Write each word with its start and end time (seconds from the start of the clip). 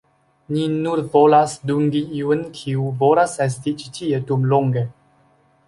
Ni 0.53 0.61
nur 0.85 1.01
volas 1.15 1.53
dungi 1.71 2.01
iun, 2.21 2.41
kiu 2.57 2.87
volas 3.03 3.37
esti 3.47 3.77
ĉi 3.83 3.95
tie 3.99 4.25
dum 4.33 4.51
longe. 4.55 4.87